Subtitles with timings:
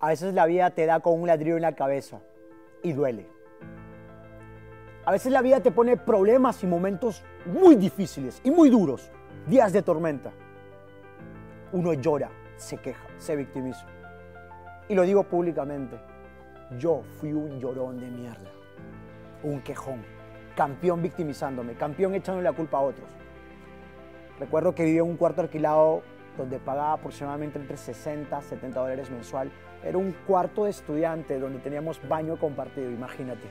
[0.00, 2.20] A veces la vida te da con un ladrillo en la cabeza
[2.82, 3.26] y duele.
[5.04, 9.10] A veces la vida te pone problemas y momentos muy difíciles y muy duros,
[9.48, 10.30] días de tormenta.
[11.72, 13.86] Uno llora, se queja, se victimiza.
[14.88, 15.98] Y lo digo públicamente,
[16.78, 18.50] yo fui un llorón de mierda,
[19.42, 20.04] un quejón,
[20.54, 23.08] campeón victimizándome, campeón echándole la culpa a otros.
[24.38, 26.02] Recuerdo que vivía en un cuarto alquilado
[26.38, 29.50] donde pagaba aproximadamente entre 60 y 70 dólares mensual.
[29.84, 33.48] Era un cuarto de estudiante donde teníamos baño compartido, imagínate.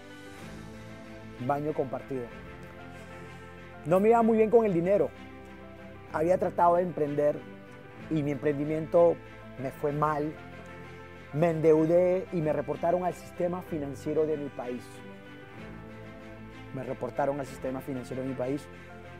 [1.45, 2.23] Baño compartido.
[3.85, 5.09] No me iba muy bien con el dinero.
[6.13, 7.37] Había tratado de emprender
[8.09, 9.15] y mi emprendimiento
[9.61, 10.33] me fue mal.
[11.33, 14.81] Me endeudé y me reportaron al sistema financiero de mi país.
[16.73, 18.65] Me reportaron al sistema financiero de mi país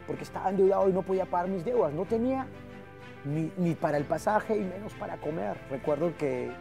[0.06, 1.94] porque estaba endeudado y no podía pagar mis deudas.
[1.94, 2.48] No tenía
[3.28, 5.58] ni, para el pasaje y menos para comer.
[5.70, 6.52] Recuerdo que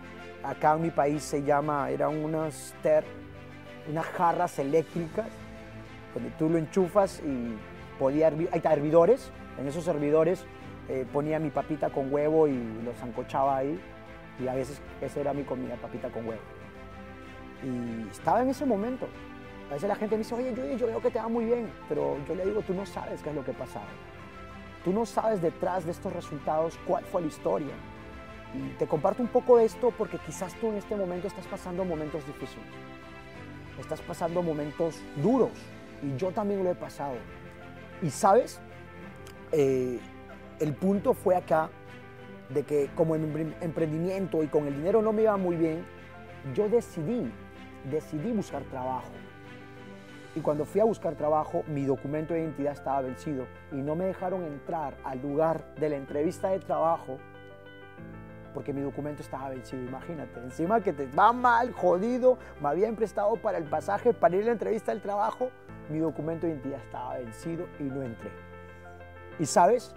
[0.43, 3.05] acá en mi país se llama, eran unas, ter,
[3.91, 5.29] unas jarras eléctricas
[6.15, 7.57] donde tú lo enchufas y
[7.99, 10.45] podía hervir, hay hervidores, en esos hervidores
[10.89, 13.79] eh, ponía mi papita con huevo y lo zancochaba ahí
[14.39, 16.41] y a veces esa era mi comida, papita con huevo.
[17.63, 19.09] Y estaba en ese momento.
[19.71, 21.69] A veces la gente me dice, oye, yo, yo veo que te va muy bien,
[21.89, 23.87] pero yo le digo, tú no sabes qué es lo que pasaba.
[24.87, 27.75] Tú no sabes detrás de estos resultados cuál fue la historia.
[28.55, 31.85] Y te comparto un poco de esto porque quizás tú en este momento estás pasando
[31.85, 32.69] momentos difíciles.
[33.81, 35.51] Estás pasando momentos duros.
[36.05, 37.17] Y yo también lo he pasado.
[38.01, 38.61] Y sabes,
[39.51, 39.99] eh,
[40.61, 41.69] el punto fue acá
[42.51, 45.85] de que como en emprendimiento y con el dinero no me iba muy bien,
[46.55, 47.29] yo decidí,
[47.91, 49.11] decidí buscar trabajo.
[50.37, 54.05] Y cuando fui a buscar trabajo, mi documento de identidad estaba vencido y no me
[54.05, 57.17] dejaron entrar al lugar de la entrevista de trabajo
[58.53, 59.83] porque mi documento estaba vencido.
[59.83, 64.43] Imagínate, encima que te va mal, jodido, me habían prestado para el pasaje, para ir
[64.43, 65.49] a la entrevista del trabajo,
[65.89, 68.31] mi documento de identidad estaba vencido y no entré.
[69.39, 69.95] Y sabes,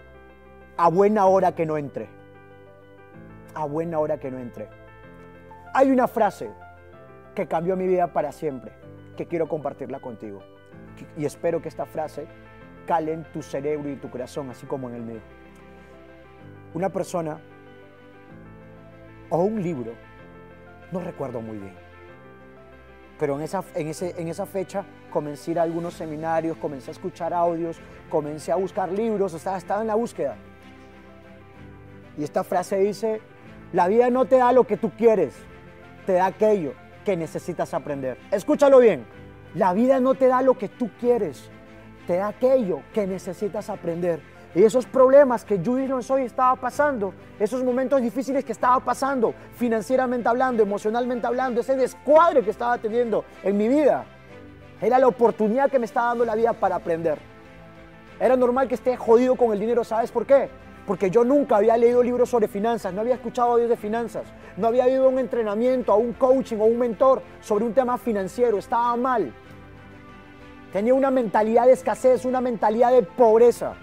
[0.78, 2.08] a buena hora que no entré.
[3.56, 4.70] A buena hora que no entré.
[5.74, 6.50] Hay una frase
[7.36, 8.80] que cambió mi vida para siempre
[9.20, 10.42] que quiero compartirla contigo.
[11.18, 12.26] Y espero que esta frase
[12.88, 15.20] cale en tu cerebro y tu corazón, así como en el mío.
[16.74, 17.38] Una persona
[19.30, 19.92] o un libro,
[20.94, 21.74] no recuerdo muy bien,
[23.20, 26.92] pero en esa, en ese, en esa fecha comencé a ir a algunos seminarios, comencé
[26.92, 27.78] a escuchar audios,
[28.10, 30.38] comencé a buscar libros, estaba, estaba en la búsqueda.
[32.18, 33.20] Y esta frase dice,
[33.74, 35.36] la vida no te da lo que tú quieres,
[36.06, 36.74] te da aquello
[37.16, 38.18] necesitas aprender.
[38.32, 39.06] Escúchalo bien,
[39.56, 41.50] la vida no te da lo que tú quieres,
[42.08, 44.22] te da aquello que necesitas aprender.
[44.56, 50.28] Y esos problemas que yo hoy estaba pasando, esos momentos difíciles que estaba pasando, financieramente
[50.28, 54.06] hablando, emocionalmente hablando, ese descuadre que estaba teniendo en mi vida,
[54.82, 57.20] era la oportunidad que me estaba dando la vida para aprender.
[58.20, 60.50] Era normal que esté jodido con el dinero, ¿sabes por qué?
[60.90, 64.24] Porque yo nunca había leído libros sobre finanzas, no había escuchado audios de finanzas,
[64.58, 67.96] no había ido a un entrenamiento, a un coaching o un mentor sobre un tema
[68.00, 69.32] financiero, estaba mal.
[70.74, 73.76] Tenía una mentalidad de escasez, una mentalidad de pobreza.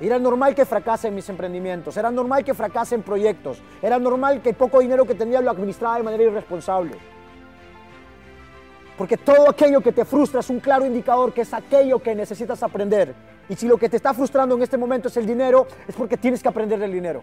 [0.00, 4.40] Era normal que fracase en mis emprendimientos, era normal que fracase en proyectos, era normal
[4.40, 6.96] que el poco dinero que tenía lo administraba de manera irresponsable.
[8.98, 12.62] Porque todo aquello que te frustra es un claro indicador que es aquello que necesitas
[12.62, 13.14] aprender
[13.48, 16.16] y si lo que te está frustrando en este momento es el dinero, es porque
[16.16, 17.22] tienes que aprender del dinero.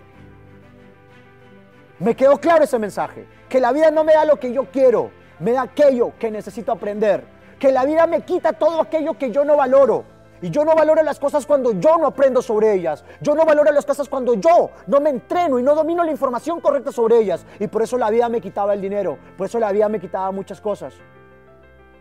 [2.00, 5.12] Me quedó claro ese mensaje, que la vida no me da lo que yo quiero,
[5.40, 7.24] me da aquello que necesito aprender,
[7.59, 10.03] que la vida me quita todo aquello que yo no valoro.
[10.41, 13.06] Y yo no valoro las cosas cuando yo no aprendo sobre ellas.
[13.22, 16.59] Yo no valoro las cosas cuando yo no me entreno y no domino la información
[16.59, 17.46] correcta sobre ellas.
[17.58, 19.18] Y por eso la vida me quitaba el dinero.
[19.38, 20.94] Por eso la vida me quitaba muchas cosas.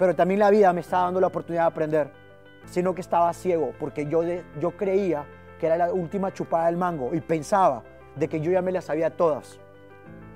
[0.04, 2.24] Pero también la vida me estaba dando la oportunidad de aprender
[2.66, 4.22] sino que estaba ciego, porque yo,
[4.60, 5.24] yo creía
[5.58, 7.82] que era la última chupada del mango y pensaba
[8.14, 9.58] de que yo ya me las sabía todas.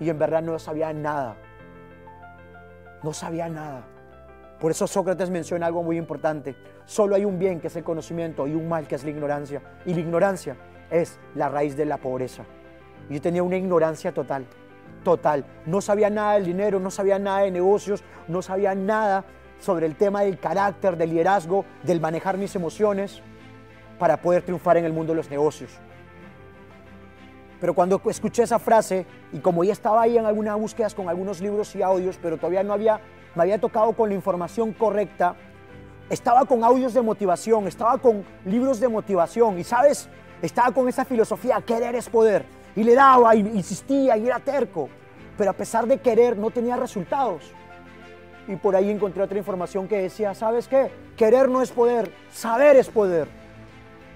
[0.01, 1.37] Y en verdad no sabía nada.
[3.03, 3.83] No sabía nada.
[4.59, 6.57] Por eso Sócrates menciona algo muy importante.
[6.87, 9.61] Solo hay un bien que es el conocimiento y un mal que es la ignorancia.
[9.85, 10.57] Y la ignorancia
[10.91, 12.45] es la raíz de la pobreza.
[13.11, 14.47] Yo tenía una ignorancia total,
[15.05, 15.45] total.
[15.67, 19.25] No sabía nada del dinero, no sabía nada de negocios, no sabía nada
[19.61, 23.23] sobre el tema del carácter, del liderazgo, del manejar mis emociones
[23.99, 25.71] para poder triunfar en el mundo de los negocios.
[27.61, 31.41] Pero cuando escuché esa frase y como ya estaba ahí en algunas búsquedas con algunos
[31.41, 33.01] libros y audios, pero todavía no había,
[33.35, 35.35] me había tocado con la información correcta,
[36.09, 40.09] estaba con audios de motivación, estaba con libros de motivación y sabes,
[40.41, 42.45] estaba con esa filosofía, querer es poder.
[42.77, 44.89] Y le daba, insistía, y era terco.
[45.37, 47.53] pero a pesar de querer no tenía resultados.
[48.49, 50.91] Y por ahí encontré otra información que decía, ¿sabes qué?
[51.17, 53.29] Querer no es poder, saber es poder.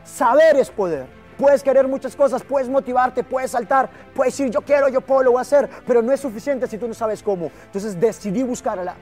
[0.04, 1.06] Saber es poder.
[1.38, 5.32] Puedes querer muchas cosas, puedes motivarte, puedes saltar, puedes decir yo quiero, yo puedo, lo
[5.32, 7.50] voy a hacer, pero no es suficiente si tú no sabes cómo.
[7.66, 8.96] Entonces decidí buscar la,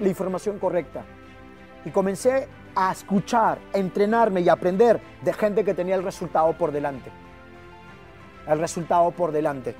[0.00, 1.04] la información correcta
[1.84, 7.10] y comencé a escuchar, entrenarme y aprender de gente que tenía el resultado por delante.
[8.48, 9.74] El resultado por delante.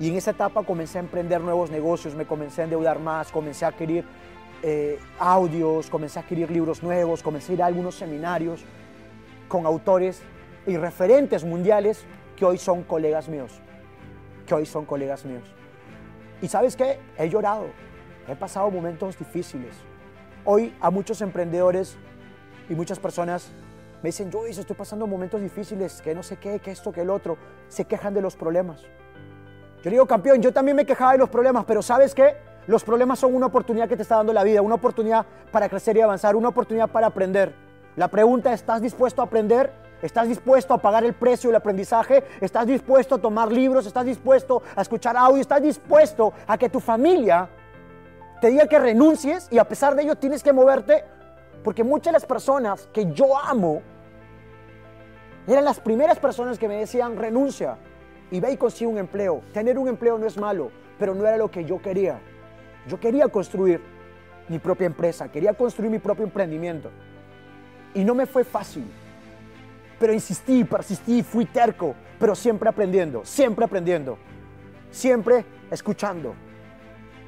[0.00, 3.64] Y en esa etapa comencé a emprender nuevos negocios, me comencé a endeudar más, comencé
[3.64, 4.04] a adquirir
[4.62, 8.64] eh, audios, comencé a adquirir libros nuevos, comencé a ir a algunos seminarios
[9.48, 10.22] con autores
[10.66, 12.04] y referentes mundiales
[12.36, 13.60] que hoy son colegas míos,
[14.46, 15.44] que hoy son colegas míos.
[16.40, 17.66] Y sabes qué, he llorado,
[18.28, 19.74] he pasado momentos difíciles.
[20.44, 21.96] Hoy a muchos emprendedores
[22.68, 23.52] y muchas personas
[24.02, 27.10] me dicen, yo estoy pasando momentos difíciles, que no sé qué, que esto, que el
[27.10, 27.36] otro,
[27.68, 28.82] se quejan de los problemas.
[29.82, 32.36] Yo digo, campeón, yo también me quejaba de los problemas, pero ¿sabes qué?
[32.68, 35.96] Los problemas son una oportunidad que te está dando la vida, una oportunidad para crecer
[35.96, 37.52] y avanzar, una oportunidad para aprender.
[37.96, 39.72] La pregunta, ¿estás dispuesto a aprender?
[40.00, 42.22] ¿Estás dispuesto a pagar el precio del aprendizaje?
[42.40, 43.84] ¿Estás dispuesto a tomar libros?
[43.84, 45.40] ¿Estás dispuesto a escuchar audio?
[45.40, 47.48] ¿Estás dispuesto a que tu familia
[48.40, 51.04] te diga que renuncies y a pesar de ello tienes que moverte?
[51.64, 53.82] Porque muchas de las personas que yo amo
[55.48, 57.76] eran las primeras personas que me decían renuncia
[58.32, 59.42] y ve y consigue un empleo.
[59.52, 62.18] Tener un empleo no es malo, pero no era lo que yo quería.
[62.88, 63.80] Yo quería construir
[64.48, 66.90] mi propia empresa, quería construir mi propio emprendimiento.
[67.94, 68.86] Y no me fue fácil.
[70.00, 74.16] Pero insistí, persistí, fui terco, pero siempre aprendiendo, siempre aprendiendo,
[74.90, 76.34] siempre escuchando,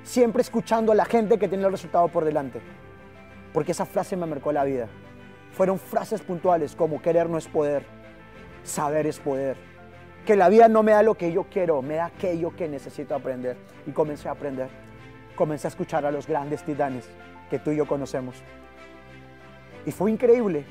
[0.02, 2.62] siempre escuchando a la gente que tiene el resultado por delante.
[3.52, 4.88] Porque esa frase me marcó la vida.
[5.52, 7.84] Fueron frases puntuales como querer no es poder,
[8.64, 9.73] saber es poder.
[10.26, 13.14] Que la vida no me da lo que yo quiero, me da aquello que necesito
[13.14, 13.56] aprender.
[13.86, 14.68] Y comencé a aprender.
[15.36, 17.08] Comencé a escuchar a los grandes titanes
[17.50, 18.36] que tú y yo conocemos.
[19.86, 20.64] Y fue increíble.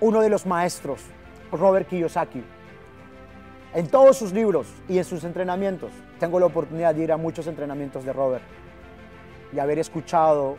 [0.00, 1.02] Uno de los maestros,
[1.52, 2.42] Robert Kiyosaki,
[3.74, 7.46] en todos sus libros y en sus entrenamientos, tengo la oportunidad de ir a muchos
[7.46, 8.42] entrenamientos de Robert
[9.52, 10.56] y haber escuchado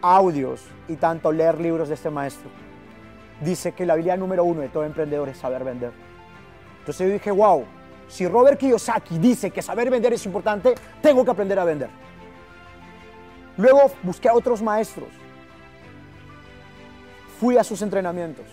[0.00, 2.50] audios y tanto leer libros de este maestro.
[3.40, 5.92] Dice que la habilidad número uno de todo emprendedor es saber vender.
[6.78, 7.64] Entonces yo dije, wow,
[8.08, 11.90] si Robert Kiyosaki dice que saber vender es importante, tengo que aprender a vender.
[13.56, 15.08] Luego busqué a otros maestros
[17.42, 18.46] Fui a sus entrenamientos,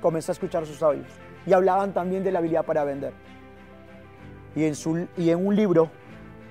[0.00, 1.08] comencé a escuchar sus audios
[1.44, 3.12] y hablaban también de la habilidad para vender.
[4.54, 5.90] Y en, su, y en un libro,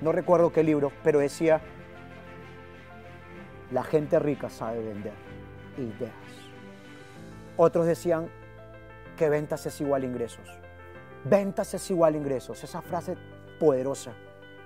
[0.01, 1.61] no recuerdo qué libro, pero decía,
[3.71, 5.13] la gente rica sabe vender
[5.77, 6.11] ideas.
[7.57, 8.29] Otros decían
[9.17, 10.47] que ventas es igual a ingresos.
[11.23, 12.63] Ventas es igual a ingresos.
[12.63, 13.15] Esa frase
[13.59, 14.13] poderosa.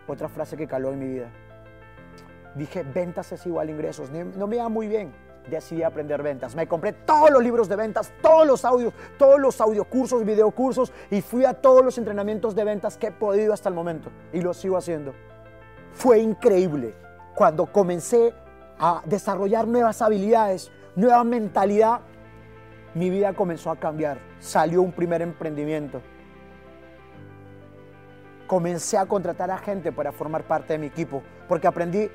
[0.08, 1.30] Otra frase que caló en mi vida.
[2.56, 4.10] Dije, ventas es igual a ingresos.
[4.12, 6.56] No me iba muy bien decidí aprender ventas.
[6.56, 11.22] Me compré todos los libros de ventas, todos los audios, todos los audiocursos, videocursos y
[11.22, 14.54] fui a todos los entrenamientos de ventas que he podido hasta el momento y lo
[14.54, 15.14] sigo haciendo.
[15.92, 16.94] Fue increíble
[17.36, 18.34] cuando comencé
[18.80, 22.02] a desarrollar nuevas habilidades, nueva mentalidad.
[22.96, 24.18] Mi vida comenzó a cambiar.
[24.40, 26.02] Salió un primer emprendimiento.
[28.48, 32.10] Comencé a contratar a gente para formar parte de mi equipo porque aprendí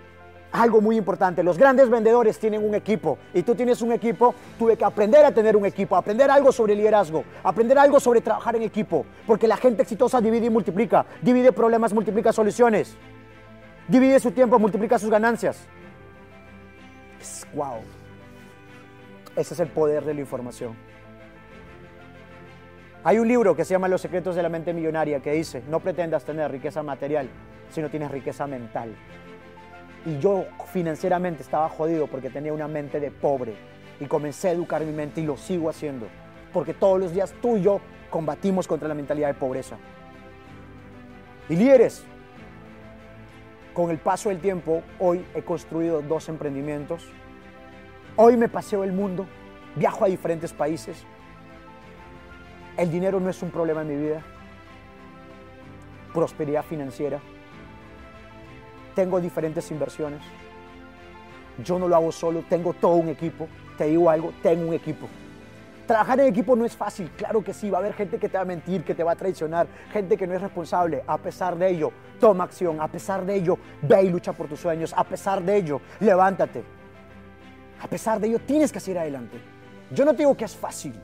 [0.53, 1.43] algo muy importante.
[1.43, 4.35] Los grandes vendedores tienen un equipo y tú tienes un equipo.
[4.59, 8.57] Tuve que aprender a tener un equipo, aprender algo sobre liderazgo, aprender algo sobre trabajar
[8.57, 12.97] en equipo, porque la gente exitosa divide y multiplica, divide problemas, multiplica soluciones,
[13.87, 15.59] divide su tiempo, multiplica sus ganancias.
[17.55, 18.00] wow.
[19.37, 20.75] Ese es el poder de la información.
[23.05, 25.81] Hay un libro que se llama Los secretos de la mente millonaria que dice, no
[25.81, 27.29] pretendas tener riqueza material
[27.71, 28.95] si no tienes riqueza mental
[30.07, 33.55] y yo financieramente estaba jodido porque tenía una mente de pobre
[33.99, 36.07] y comencé a educar mi mente y lo sigo haciendo
[36.53, 39.77] porque todos los días tú y yo combatimos contra la mentalidad de pobreza.
[41.49, 42.05] Y líderes,
[43.73, 47.09] con el paso del tiempo, hoy he construido dos emprendimientos.
[48.23, 49.27] Hoy me paseo el mundo,
[49.77, 51.07] viajo a diferentes países.
[52.77, 54.21] El dinero no es un problema en mi vida.
[56.13, 57.19] Prosperidad financiera
[58.95, 60.21] tengo diferentes inversiones.
[61.65, 63.49] Yo no lo hago solo, tengo todo un equipo.
[63.79, 65.09] Te digo algo, tengo un equipo.
[65.87, 68.37] Trabajar en equipo no es fácil, claro que sí, va a haber gente que te
[68.37, 71.03] va a mentir, que te va a traicionar, gente que no es responsable.
[71.07, 74.61] A pesar de ello, toma acción, a pesar de ello, ve y lucha por tus
[74.61, 76.80] sueños, a pesar de ello, levántate.
[77.81, 79.41] A pesar de ello, tienes que seguir adelante.
[79.91, 80.95] Yo no te digo que es fácil,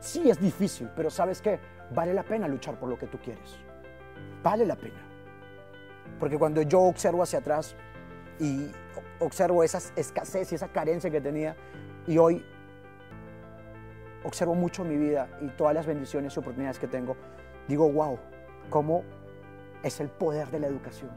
[0.00, 1.58] sí es difícil, pero ¿sabes qué?
[1.94, 3.58] Vale la pena luchar por lo que tú quieres.
[4.42, 5.00] vale la pena.
[6.18, 7.76] Porque cuando yo observo hacia atrás
[8.40, 8.70] y
[9.20, 11.56] observo esa escasez y esa carencia que tenía,
[12.06, 12.44] y hoy
[14.24, 17.16] observo mucho mi vida y todas las bendiciones y oportunidades que tengo,
[17.68, 18.18] digo, wow,
[18.70, 19.04] cómo
[19.82, 21.10] es el poder de la educación,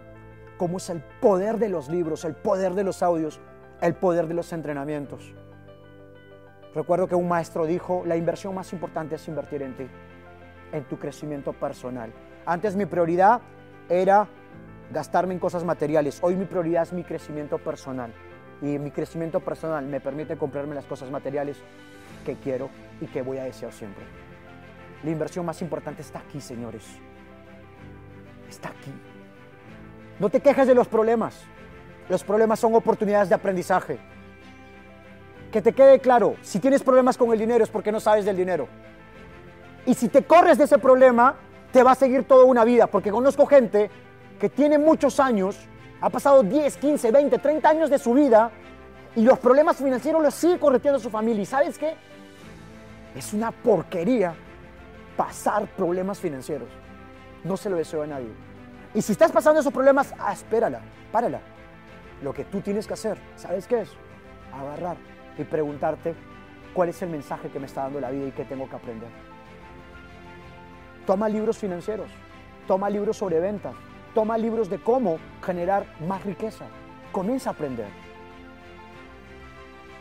[0.58, 3.40] cómo es el poder de los libros, el poder de los audios,
[3.86, 5.34] el poder de los entrenamientos.
[6.74, 9.88] Recuerdo que un maestro dijo, la inversión más importante es invertir en ti,
[10.72, 12.12] en tu crecimiento personal.
[12.46, 13.42] Antes mi prioridad
[13.88, 14.28] era
[14.92, 18.14] gastarme en cosas materiales, hoy mi prioridad es mi crecimiento personal.
[18.62, 21.58] Y mi crecimiento personal me permite comprarme las cosas materiales
[22.26, 22.70] que quiero
[23.02, 24.04] y que voy a desear siempre.
[25.04, 26.84] La inversión más importante está aquí, señores.
[28.50, 28.94] Está aquí.
[30.20, 31.46] No te quejes de los problemas.
[32.10, 33.98] Los problemas son oportunidades de aprendizaje.
[35.52, 38.36] Que te quede claro, si tienes problemas con el dinero es porque no sabes del
[38.36, 38.68] dinero.
[39.86, 41.36] Y si te corres de ese problema,
[41.72, 43.90] te va a seguir toda una vida, porque conozco gente
[44.40, 45.58] que tiene muchos años,
[46.02, 48.52] ha pasado 10, 15, 20, 30 años de su vida
[49.16, 51.44] y los problemas financieros los sigue correteando su familia.
[51.44, 51.96] ¿Y sabes qué?
[53.16, 54.36] Es una porquería
[55.16, 56.68] pasar problemas financieros.
[57.44, 58.32] No se lo deseo a nadie.
[58.94, 60.82] Y si estás pasando esos problemas, ah, espérala,
[61.12, 61.40] párala.
[62.26, 63.92] Lo que tú tienes que hacer, ¿sabes qué es?
[64.52, 64.98] Agarrar
[65.38, 66.16] y preguntarte
[66.74, 69.10] cuál es el mensaje que me está dando la vida y qué tengo que aprender.
[71.06, 72.10] Toma libros financieros,
[72.68, 73.76] toma libros sobre ventas,
[74.16, 76.66] toma libros de cómo generar más riqueza.
[77.12, 77.90] Comienza a aprender.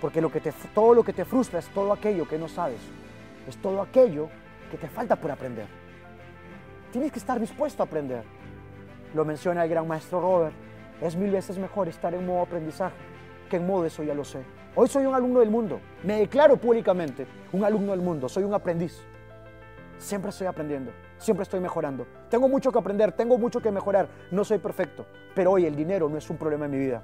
[0.00, 2.80] Porque lo que te, todo lo que te frustra es todo aquello que no sabes
[3.46, 4.30] es todo aquello
[4.70, 5.66] que te falta por aprender.
[6.90, 8.24] Tienes que estar dispuesto a aprender.
[9.12, 10.54] Lo menciona el gran maestro Robert.
[11.04, 12.94] Es mil veces mejor estar en modo aprendizaje
[13.50, 14.42] que en modo eso ya lo sé.
[14.74, 15.78] Hoy soy un alumno del mundo.
[16.02, 18.26] Me declaro públicamente un alumno del mundo.
[18.26, 19.04] Soy un aprendiz.
[19.98, 20.92] Siempre estoy aprendiendo.
[21.18, 22.06] Siempre estoy mejorando.
[22.30, 23.12] Tengo mucho que aprender.
[23.12, 24.08] Tengo mucho que mejorar.
[24.30, 25.04] No soy perfecto.
[25.34, 27.02] Pero hoy el dinero no es un problema en mi vida.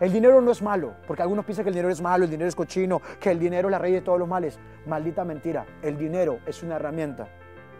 [0.00, 2.48] El dinero no es malo, porque algunos piensan que el dinero es malo, el dinero
[2.48, 4.58] es cochino, que el dinero es la raíz de todos los males.
[4.86, 5.64] Maldita mentira.
[5.82, 7.28] El dinero es una herramienta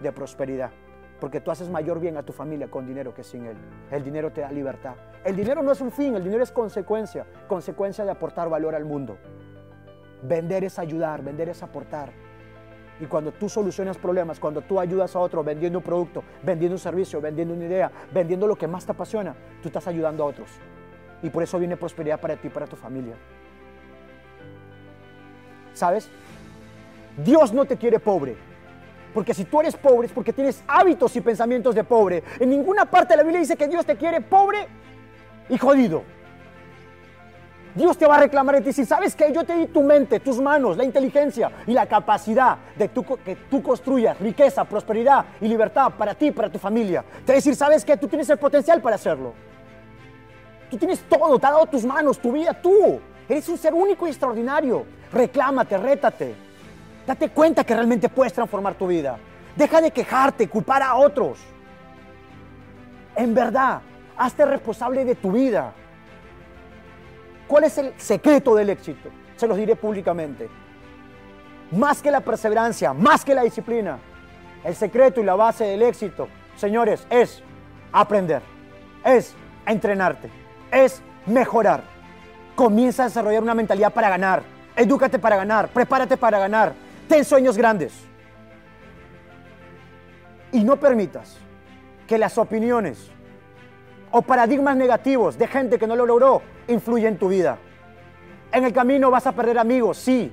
[0.00, 0.70] de prosperidad,
[1.20, 3.56] porque tú haces mayor bien a tu familia con dinero que sin él.
[3.90, 4.94] El dinero te da libertad.
[5.24, 8.84] El dinero no es un fin, el dinero es consecuencia, consecuencia de aportar valor al
[8.84, 9.16] mundo.
[10.22, 12.10] Vender es ayudar, vender es aportar.
[13.00, 16.78] Y cuando tú solucionas problemas, cuando tú ayudas a otro vendiendo un producto, vendiendo un
[16.78, 20.48] servicio, vendiendo una idea, vendiendo lo que más te apasiona, tú estás ayudando a otros.
[21.22, 23.16] Y por eso viene prosperidad para ti y para tu familia.
[25.72, 26.08] ¿Sabes?
[27.16, 28.36] Dios no te quiere pobre.
[29.14, 32.24] Porque si tú eres pobre es porque tienes hábitos y pensamientos de pobre.
[32.40, 34.66] En ninguna parte de la Biblia dice que Dios te quiere pobre
[35.48, 36.02] y jodido.
[37.74, 38.72] Dios te va a reclamar de ti.
[38.72, 42.58] Si sabes que yo te di tu mente, tus manos, la inteligencia y la capacidad
[42.76, 47.02] de que tú construyas riqueza, prosperidad y libertad para ti para tu familia.
[47.24, 49.32] Te va a decir, ¿sabes que Tú tienes el potencial para hacerlo.
[50.70, 53.00] Tú tienes todo, te ha dado tus manos, tu vida, tú.
[53.28, 54.84] Eres un ser único y extraordinario.
[55.12, 56.43] Reclámate, rétate.
[57.06, 59.18] Date cuenta que realmente puedes transformar tu vida.
[59.56, 61.38] Deja de quejarte, culpar a otros.
[63.16, 63.80] En verdad,
[64.16, 65.72] hazte responsable de tu vida.
[67.46, 69.10] ¿Cuál es el secreto del éxito?
[69.36, 70.48] Se los diré públicamente.
[71.72, 73.98] Más que la perseverancia, más que la disciplina,
[74.64, 77.42] el secreto y la base del éxito, señores, es
[77.92, 78.42] aprender,
[79.04, 79.34] es
[79.66, 80.44] entrenarte
[80.74, 81.82] es mejorar.
[82.54, 84.42] Comienza a desarrollar una mentalidad para ganar.
[84.76, 85.68] Edúcate para ganar.
[85.68, 86.74] Prepárate para ganar.
[87.08, 87.92] Ten sueños grandes.
[90.52, 91.36] Y no permitas
[92.06, 93.10] que las opiniones
[94.10, 97.58] o paradigmas negativos de gente que no lo logró influyan en tu vida.
[98.52, 100.32] En el camino vas a perder amigos, sí.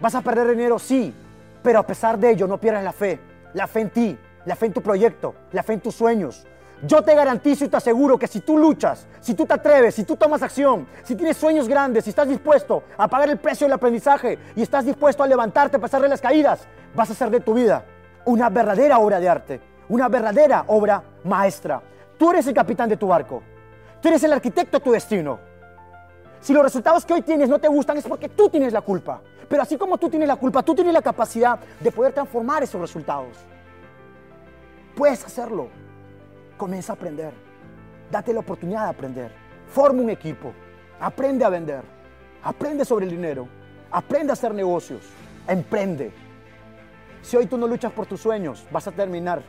[0.00, 1.14] Vas a perder dinero, sí.
[1.62, 3.20] Pero a pesar de ello, no pierdas la fe.
[3.54, 6.44] La fe en ti, la fe en tu proyecto, la fe en tus sueños,
[6.86, 10.04] yo te garantizo y te aseguro que si tú luchas, si tú te atreves, si
[10.04, 13.74] tú tomas acción, si tienes sueños grandes, si estás dispuesto a pagar el precio del
[13.74, 17.40] aprendizaje y estás dispuesto a levantarte a pasar de las caídas, vas a hacer de
[17.40, 17.84] tu vida
[18.26, 21.82] una verdadera obra de arte, una verdadera obra maestra.
[22.18, 23.42] Tú eres el capitán de tu barco.
[24.00, 25.38] Tú eres el arquitecto de tu destino.
[26.40, 29.20] Si los resultados que hoy tienes no te gustan es porque tú tienes la culpa.
[29.48, 32.80] Pero así como tú tienes la culpa, tú tienes la capacidad de poder transformar esos
[32.80, 33.36] resultados.
[34.94, 35.83] Puedes hacerlo.
[36.56, 37.32] Comienza a aprender.
[38.10, 39.32] Date la oportunidad de aprender.
[39.66, 40.52] Forma un equipo.
[41.00, 41.82] Aprende a vender.
[42.42, 43.48] Aprende sobre el dinero.
[43.90, 45.04] Aprende a hacer negocios.
[45.48, 46.12] Emprende.
[47.22, 49.42] Si hoy tú no luchas por tus sueños, vas a terminar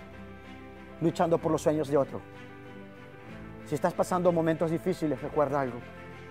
[1.01, 2.21] luchando por los sueños de otro.
[3.65, 5.79] Si estás pasando momentos difíciles, recuerda algo.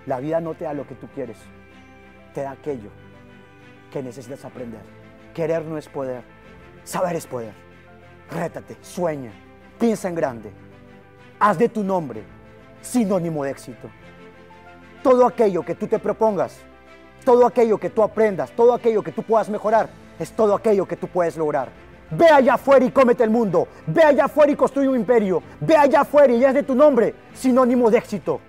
[0.07, 1.39] La vida no te da lo que tú quieres.
[2.33, 2.91] Te da aquello
[3.93, 4.83] que necesitas aprender.
[5.35, 6.23] Querer no es poder.
[6.83, 7.53] Saber es poder.
[8.31, 9.31] Rétate, sueña
[9.79, 10.53] Piensa en grande.
[11.39, 12.23] Haz de tu nombre
[12.83, 13.91] sinónimo de éxito.
[15.03, 16.59] Todo aquello que tú te propongas,
[17.25, 19.89] todo aquello que tú aprendas, todo aquello que tú puedas mejorar,
[20.19, 21.69] es todo aquello que tú puedes lograr.
[22.11, 23.67] Ve allá afuera y cómete el mundo.
[23.87, 25.43] Ve allá afuera y construye un imperio.
[25.61, 28.41] Ve allá afuera y haz de tu nombre sinónimo de éxito.